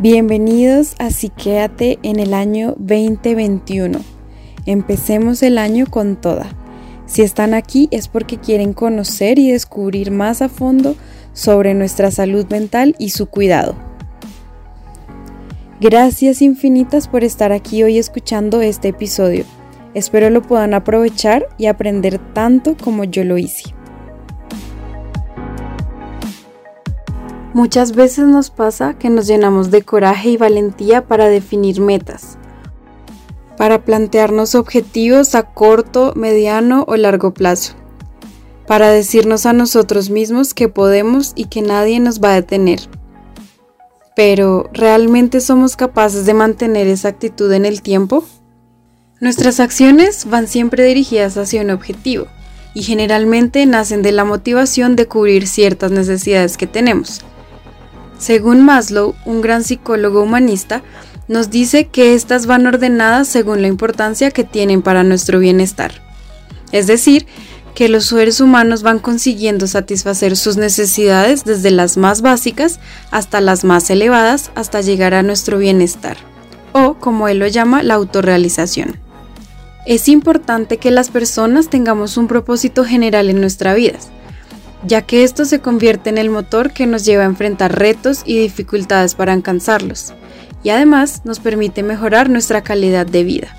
[0.00, 3.98] Bienvenidos a Psiquéate en el año 2021.
[4.64, 6.46] Empecemos el año con toda.
[7.06, 10.94] Si están aquí es porque quieren conocer y descubrir más a fondo
[11.32, 13.74] sobre nuestra salud mental y su cuidado.
[15.80, 19.46] Gracias infinitas por estar aquí hoy escuchando este episodio.
[19.94, 23.74] Espero lo puedan aprovechar y aprender tanto como yo lo hice.
[27.54, 32.36] Muchas veces nos pasa que nos llenamos de coraje y valentía para definir metas,
[33.56, 37.72] para plantearnos objetivos a corto, mediano o largo plazo,
[38.66, 42.80] para decirnos a nosotros mismos que podemos y que nadie nos va a detener.
[44.14, 48.24] Pero, ¿realmente somos capaces de mantener esa actitud en el tiempo?
[49.20, 52.26] Nuestras acciones van siempre dirigidas hacia un objetivo
[52.74, 57.24] y generalmente nacen de la motivación de cubrir ciertas necesidades que tenemos
[58.18, 60.82] según Maslow, un gran psicólogo humanista,
[61.28, 65.92] nos dice que estas van ordenadas según la importancia que tienen para nuestro bienestar.
[66.72, 67.26] Es decir,
[67.74, 72.80] que los seres humanos van consiguiendo satisfacer sus necesidades desde las más básicas
[73.12, 76.16] hasta las más elevadas hasta llegar a nuestro bienestar,
[76.72, 78.98] o como él lo llama, la autorrealización.
[79.86, 83.98] Es importante que las personas tengamos un propósito general en nuestra vida,
[84.84, 88.38] ya que esto se convierte en el motor que nos lleva a enfrentar retos y
[88.38, 90.14] dificultades para alcanzarlos,
[90.62, 93.56] y además nos permite mejorar nuestra calidad de vida.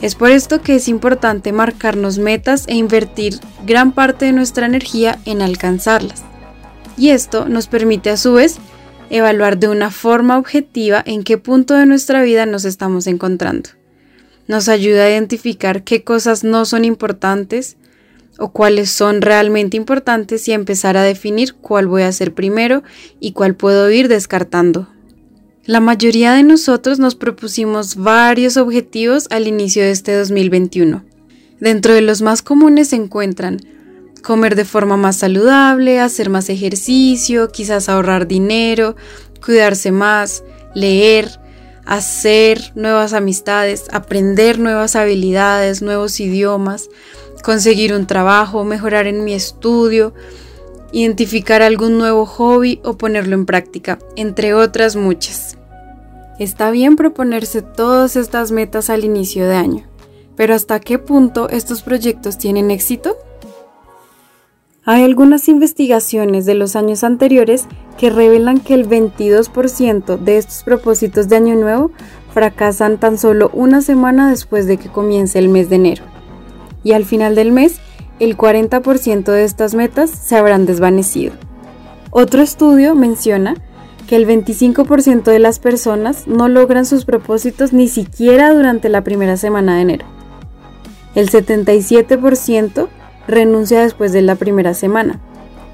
[0.00, 5.18] Es por esto que es importante marcarnos metas e invertir gran parte de nuestra energía
[5.24, 6.22] en alcanzarlas.
[6.96, 8.58] Y esto nos permite a su vez
[9.10, 13.70] evaluar de una forma objetiva en qué punto de nuestra vida nos estamos encontrando.
[14.46, 17.76] Nos ayuda a identificar qué cosas no son importantes,
[18.38, 22.82] o cuáles son realmente importantes y empezar a definir cuál voy a hacer primero
[23.20, 24.88] y cuál puedo ir descartando.
[25.64, 31.04] La mayoría de nosotros nos propusimos varios objetivos al inicio de este 2021.
[31.60, 33.58] Dentro de los más comunes se encuentran
[34.22, 38.96] comer de forma más saludable, hacer más ejercicio, quizás ahorrar dinero,
[39.44, 40.44] cuidarse más,
[40.74, 41.38] leer,
[41.84, 46.88] hacer nuevas amistades, aprender nuevas habilidades, nuevos idiomas,
[47.42, 50.12] conseguir un trabajo, mejorar en mi estudio,
[50.92, 55.56] identificar algún nuevo hobby o ponerlo en práctica, entre otras muchas.
[56.38, 59.84] Está bien proponerse todas estas metas al inicio de año,
[60.36, 63.16] pero ¿hasta qué punto estos proyectos tienen éxito?
[64.84, 67.66] Hay algunas investigaciones de los años anteriores
[67.98, 71.90] que revelan que el 22% de estos propósitos de año nuevo
[72.32, 76.17] fracasan tan solo una semana después de que comience el mes de enero
[76.82, 77.80] y al final del mes
[78.20, 81.34] el 40% de estas metas se habrán desvanecido.
[82.10, 83.54] Otro estudio menciona
[84.08, 89.36] que el 25% de las personas no logran sus propósitos ni siquiera durante la primera
[89.36, 90.06] semana de enero.
[91.14, 92.88] El 77%
[93.26, 95.20] renuncia después de la primera semana.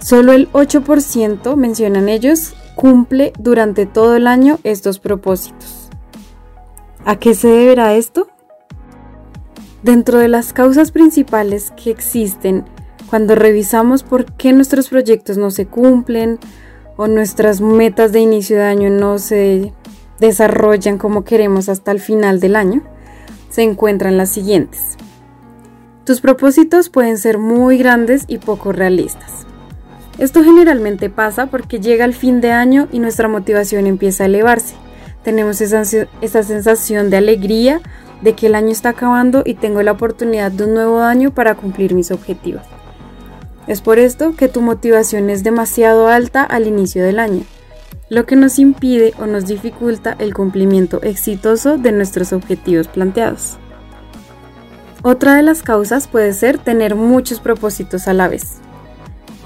[0.00, 5.90] Solo el 8%, mencionan ellos, cumple durante todo el año estos propósitos.
[7.04, 8.31] ¿A qué se deberá esto?
[9.82, 12.64] Dentro de las causas principales que existen
[13.10, 16.38] cuando revisamos por qué nuestros proyectos no se cumplen
[16.96, 19.72] o nuestras metas de inicio de año no se
[20.20, 22.82] desarrollan como queremos hasta el final del año,
[23.50, 24.96] se encuentran las siguientes.
[26.04, 29.46] Tus propósitos pueden ser muy grandes y poco realistas.
[30.18, 34.76] Esto generalmente pasa porque llega el fin de año y nuestra motivación empieza a elevarse.
[35.24, 35.82] Tenemos esa,
[36.20, 37.80] esa sensación de alegría
[38.22, 41.54] de que el año está acabando y tengo la oportunidad de un nuevo año para
[41.54, 42.62] cumplir mis objetivos.
[43.66, 47.44] Es por esto que tu motivación es demasiado alta al inicio del año,
[48.08, 53.58] lo que nos impide o nos dificulta el cumplimiento exitoso de nuestros objetivos planteados.
[55.02, 58.58] Otra de las causas puede ser tener muchos propósitos a la vez.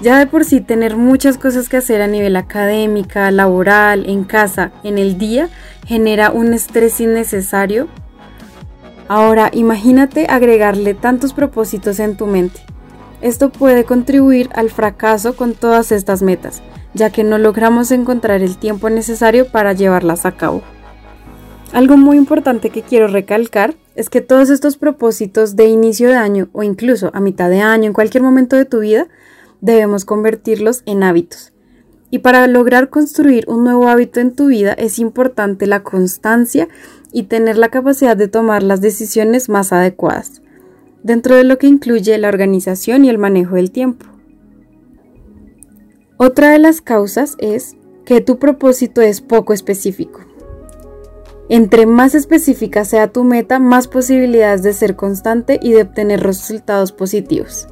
[0.01, 4.71] Ya de por sí tener muchas cosas que hacer a nivel académica, laboral, en casa,
[4.83, 5.49] en el día,
[5.87, 7.87] genera un estrés innecesario
[9.07, 12.59] Ahora imagínate agregarle tantos propósitos en tu mente.
[13.21, 16.61] Esto puede contribuir al fracaso con todas estas metas,
[16.93, 20.61] ya que no logramos encontrar el tiempo necesario para llevarlas a cabo.
[21.73, 26.49] Algo muy importante que quiero recalcar es que todos estos propósitos de inicio de año
[26.53, 29.07] o incluso a mitad de año, en cualquier momento de tu vida,
[29.61, 31.51] debemos convertirlos en hábitos.
[32.09, 36.67] Y para lograr construir un nuevo hábito en tu vida es importante la constancia
[37.11, 40.41] y tener la capacidad de tomar las decisiones más adecuadas,
[41.03, 44.05] dentro de lo que incluye la organización y el manejo del tiempo.
[46.17, 47.75] Otra de las causas es
[48.05, 50.21] que tu propósito es poco específico.
[51.49, 56.91] Entre más específica sea tu meta, más posibilidades de ser constante y de obtener resultados
[56.91, 57.67] positivos.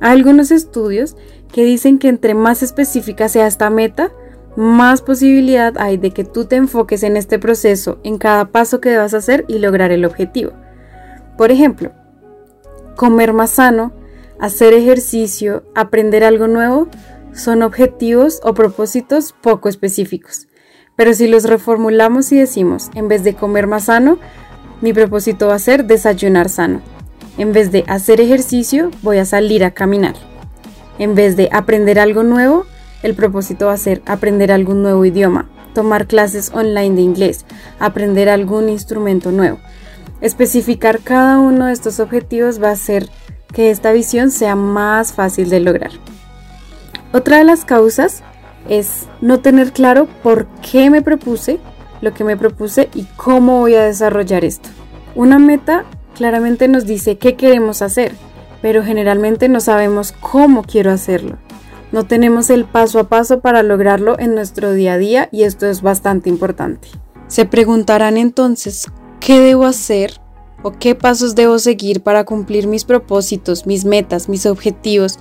[0.00, 1.16] Algunos estudios
[1.54, 4.10] que dicen que entre más específica sea esta meta,
[4.56, 8.90] más posibilidad hay de que tú te enfoques en este proceso, en cada paso que
[8.90, 10.50] debas hacer y lograr el objetivo.
[11.38, 11.92] Por ejemplo,
[12.96, 13.92] comer más sano,
[14.40, 16.88] hacer ejercicio, aprender algo nuevo,
[17.32, 20.48] son objetivos o propósitos poco específicos.
[20.96, 24.18] Pero si los reformulamos y decimos, en vez de comer más sano,
[24.80, 26.80] mi propósito va a ser desayunar sano.
[27.38, 30.33] En vez de hacer ejercicio, voy a salir a caminar.
[30.98, 32.66] En vez de aprender algo nuevo,
[33.02, 37.44] el propósito va a ser aprender algún nuevo idioma, tomar clases online de inglés,
[37.78, 39.58] aprender algún instrumento nuevo.
[40.20, 43.08] Especificar cada uno de estos objetivos va a hacer
[43.52, 45.90] que esta visión sea más fácil de lograr.
[47.12, 48.22] Otra de las causas
[48.68, 51.60] es no tener claro por qué me propuse
[52.00, 54.68] lo que me propuse y cómo voy a desarrollar esto.
[55.14, 58.12] Una meta claramente nos dice qué queremos hacer,
[58.64, 61.36] pero generalmente no sabemos cómo quiero hacerlo.
[61.92, 65.66] No tenemos el paso a paso para lograrlo en nuestro día a día y esto
[65.66, 66.88] es bastante importante.
[67.26, 68.86] Se preguntarán entonces,
[69.20, 70.18] ¿qué debo hacer
[70.62, 75.18] o qué pasos debo seguir para cumplir mis propósitos, mis metas, mis objetivos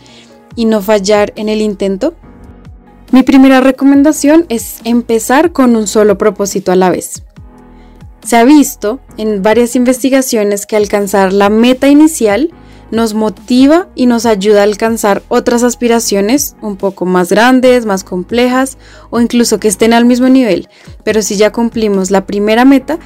[0.56, 2.14] y no fallar en el intento?
[3.12, 7.24] Mi primera recomendación es empezar con un solo propósito a la vez.
[8.26, 12.54] Se ha visto en varias investigaciones que alcanzar la meta inicial
[12.94, 18.78] nos motiva y nos ayuda a alcanzar otras aspiraciones un poco más grandes, más complejas
[19.10, 20.70] o incluso que estén al mismo nivel.
[21.04, 23.00] Pero si ya cumplimos la primera meta,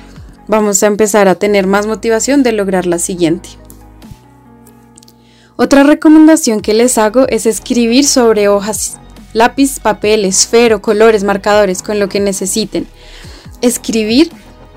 [0.46, 3.48] vamos a empezar a tener más motivación de lograr la siguiente.
[5.56, 9.00] Otra recomendación que les hago es escribir sobre hojas
[9.32, 12.88] lápiz, papel, esfero, colores, marcadores, con lo que necesiten.
[13.62, 14.32] Escribir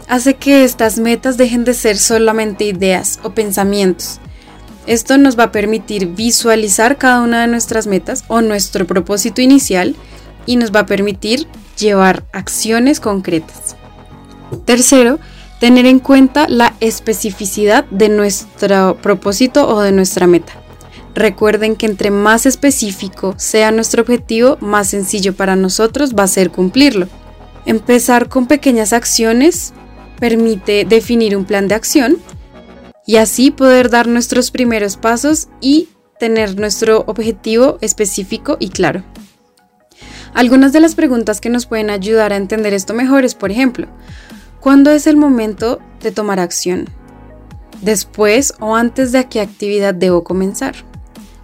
[0.07, 4.21] hace que estas metas dejen de ser solamente ideas o pensamientos.
[4.87, 9.95] Esto nos va a permitir visualizar cada una de nuestras metas o nuestro propósito inicial
[10.47, 11.47] y nos va a permitir
[11.79, 13.77] llevar acciones concretas.
[14.65, 15.19] Tercero,
[15.61, 20.55] tener en cuenta la especificidad de nuestro propósito o de nuestra meta.
[21.15, 26.51] Recuerden que entre más específico sea nuestro objetivo, más sencillo para nosotros va a ser
[26.51, 27.09] cumplirlo.
[27.67, 29.73] Empezar con pequeñas acciones
[30.19, 32.17] permite definir un plan de acción
[33.11, 35.89] y así poder dar nuestros primeros pasos y
[36.21, 39.03] tener nuestro objetivo específico y claro.
[40.33, 43.89] Algunas de las preguntas que nos pueden ayudar a entender esto mejor es, por ejemplo,
[44.61, 46.89] ¿cuándo es el momento de tomar acción?
[47.83, 50.77] ¿Después o antes de qué actividad debo comenzar?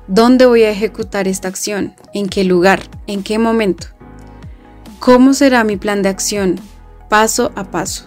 [0.06, 1.96] ¿Dónde voy a ejecutar esta acción?
[2.14, 2.82] ¿En qué lugar?
[3.08, 3.88] ¿En qué momento?
[5.00, 6.60] ¿Cómo será mi plan de acción?
[7.08, 8.06] Paso a paso.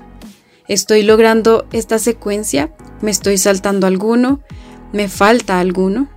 [0.70, 2.72] ¿Estoy logrando esta secuencia?
[3.02, 4.40] ¿Me estoy saltando alguno?
[4.94, 6.08] ¿Me falta alguno?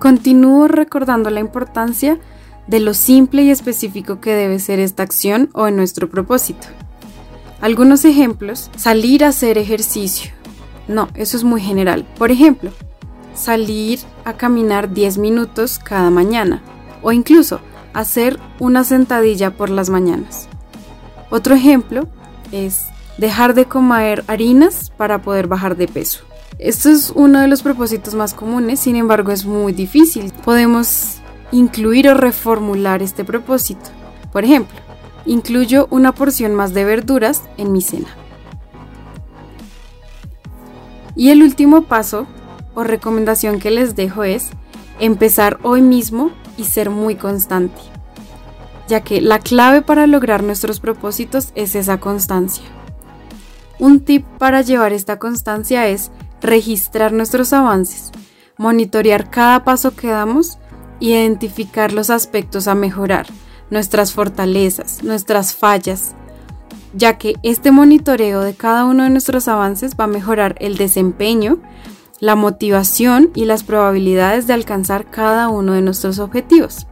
[0.00, 2.18] Continúo recordando la importancia
[2.66, 6.66] de lo simple y específico que debe ser esta acción o en nuestro propósito.
[7.60, 10.32] Algunos ejemplos, salir a hacer ejercicio.
[10.88, 12.04] No, eso es muy general.
[12.18, 12.72] Por ejemplo,
[13.32, 16.64] salir a caminar 10 minutos cada mañana
[17.00, 17.60] o incluso
[17.94, 20.48] hacer una sentadilla por las mañanas.
[21.30, 22.08] Otro ejemplo
[22.50, 22.88] es
[23.18, 26.24] dejar de comer harinas para poder bajar de peso.
[26.58, 30.32] Esto es uno de los propósitos más comunes, sin embargo es muy difícil.
[30.44, 31.18] Podemos
[31.52, 33.90] incluir o reformular este propósito.
[34.32, 34.78] Por ejemplo,
[35.26, 38.08] incluyo una porción más de verduras en mi cena.
[41.14, 42.26] Y el último paso
[42.74, 44.50] o recomendación que les dejo es
[45.00, 47.80] empezar hoy mismo y ser muy constante,
[48.88, 52.64] ya que la clave para lograr nuestros propósitos es esa constancia.
[53.78, 58.10] Un tip para llevar esta constancia es registrar nuestros avances,
[58.56, 60.58] monitorear cada paso que damos,
[61.00, 63.26] identificar los aspectos a mejorar,
[63.70, 66.14] nuestras fortalezas, nuestras fallas,
[66.92, 71.60] ya que este monitoreo de cada uno de nuestros avances va a mejorar el desempeño,
[72.18, 76.88] la motivación y las probabilidades de alcanzar cada uno de nuestros objetivos.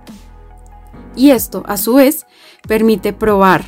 [1.16, 2.26] Y esto, a su vez,
[2.68, 3.64] permite probar,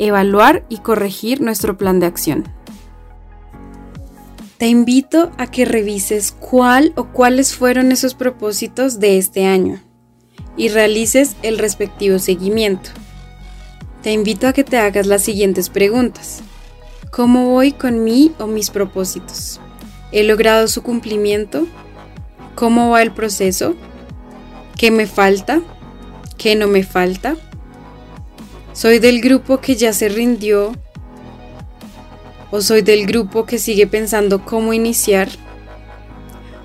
[0.00, 2.48] evaluar y corregir nuestro plan de acción.
[4.56, 9.80] Te invito a que revises cuál o cuáles fueron esos propósitos de este año
[10.56, 12.90] y realices el respectivo seguimiento.
[14.02, 16.42] Te invito a que te hagas las siguientes preguntas.
[17.10, 19.60] ¿Cómo voy con mí o mis propósitos?
[20.12, 21.66] ¿He logrado su cumplimiento?
[22.54, 23.74] ¿Cómo va el proceso?
[24.76, 25.60] ¿Qué me falta?
[26.38, 27.36] ¿Qué no me falta?
[28.80, 30.72] ¿Soy del grupo que ya se rindió?
[32.50, 35.28] ¿O soy del grupo que sigue pensando cómo iniciar?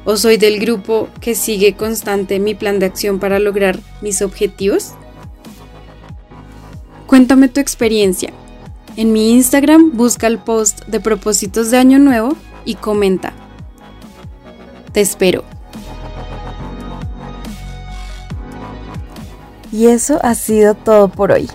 [0.06, 4.94] ¿O soy del grupo que sigue constante mi plan de acción para lograr mis objetivos?
[7.06, 8.32] Cuéntame tu experiencia.
[8.96, 13.34] En mi Instagram busca el post de propósitos de año nuevo y comenta.
[14.94, 15.44] Te espero.
[19.74, 21.50] Y eso ha sido todo por hoy.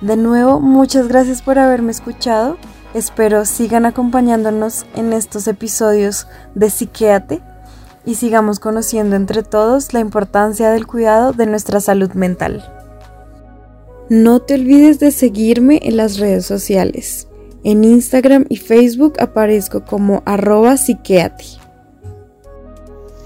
[0.00, 2.56] De nuevo, muchas gracias por haberme escuchado.
[2.94, 7.42] Espero sigan acompañándonos en estos episodios de Psiqueate
[8.06, 12.64] y sigamos conociendo entre todos la importancia del cuidado de nuestra salud mental.
[14.08, 17.28] No te olvides de seguirme en las redes sociales.
[17.62, 21.44] En Instagram y Facebook aparezco como arroba psiqueate.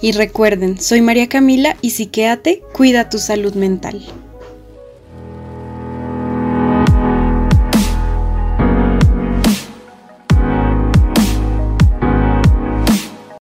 [0.02, 4.02] Y recuerden, soy María Camila y Psiqueate cuida tu salud mental.